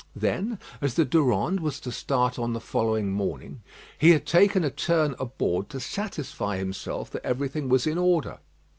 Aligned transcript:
Then, 0.15 0.57
as 0.81 0.95
the 0.95 1.05
Durande 1.05 1.59
was 1.61 1.79
to 1.81 1.91
start 1.91 2.39
on 2.39 2.53
the 2.53 2.59
following 2.59 3.11
morning, 3.11 3.61
he 3.99 4.09
had 4.13 4.25
taken 4.25 4.63
a 4.63 4.71
turn 4.71 5.13
aboard 5.19 5.69
to 5.69 5.79
satisfy 5.79 6.57
himself 6.57 7.11
that 7.11 7.23
everything 7.23 7.69
was 7.69 7.85
in 7.85 7.99
order. 7.99 8.39